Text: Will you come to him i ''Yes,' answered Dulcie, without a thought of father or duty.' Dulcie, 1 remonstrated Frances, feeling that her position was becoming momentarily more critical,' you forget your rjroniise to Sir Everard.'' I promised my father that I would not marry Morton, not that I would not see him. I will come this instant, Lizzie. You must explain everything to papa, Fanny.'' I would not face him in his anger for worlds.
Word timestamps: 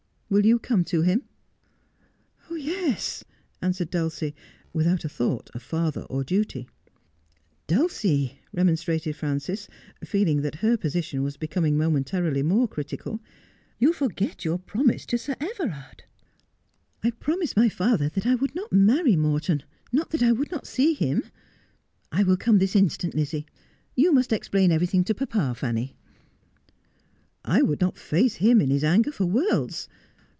Will 0.33 0.45
you 0.45 0.59
come 0.59 0.85
to 0.85 1.01
him 1.01 1.23
i 2.49 2.55
''Yes,' 2.55 3.21
answered 3.61 3.89
Dulcie, 3.89 4.33
without 4.71 5.03
a 5.03 5.09
thought 5.09 5.49
of 5.53 5.61
father 5.61 6.03
or 6.03 6.23
duty.' 6.23 6.69
Dulcie, 7.67 8.39
1 8.51 8.61
remonstrated 8.63 9.13
Frances, 9.13 9.67
feeling 10.05 10.41
that 10.41 10.55
her 10.63 10.77
position 10.77 11.21
was 11.23 11.35
becoming 11.35 11.75
momentarily 11.77 12.43
more 12.43 12.65
critical,' 12.69 13.19
you 13.77 13.91
forget 13.91 14.45
your 14.45 14.59
rjroniise 14.59 15.05
to 15.07 15.17
Sir 15.17 15.35
Everard.'' 15.41 16.05
I 17.03 17.11
promised 17.11 17.57
my 17.57 17.67
father 17.67 18.07
that 18.07 18.25
I 18.25 18.35
would 18.35 18.55
not 18.55 18.71
marry 18.71 19.17
Morton, 19.17 19.63
not 19.91 20.11
that 20.11 20.23
I 20.23 20.31
would 20.31 20.49
not 20.49 20.65
see 20.65 20.93
him. 20.93 21.25
I 22.09 22.23
will 22.23 22.37
come 22.37 22.57
this 22.59 22.73
instant, 22.77 23.15
Lizzie. 23.15 23.47
You 23.97 24.13
must 24.13 24.31
explain 24.31 24.71
everything 24.71 25.03
to 25.03 25.13
papa, 25.13 25.53
Fanny.'' 25.55 25.97
I 27.43 27.61
would 27.61 27.81
not 27.81 27.97
face 27.97 28.35
him 28.35 28.61
in 28.61 28.69
his 28.69 28.85
anger 28.85 29.11
for 29.11 29.25
worlds. 29.25 29.89